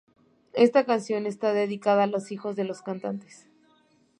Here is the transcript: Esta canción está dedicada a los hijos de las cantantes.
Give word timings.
Esta 0.55 0.83
canción 0.83 1.27
está 1.27 1.53
dedicada 1.53 2.05
a 2.05 2.07
los 2.07 2.31
hijos 2.31 2.55
de 2.55 2.63
las 2.63 2.81
cantantes. 2.81 3.45